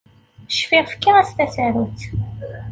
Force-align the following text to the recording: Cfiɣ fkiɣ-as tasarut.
Cfiɣ 0.49 0.85
fkiɣ-as 0.93 1.29
tasarut. 1.37 2.01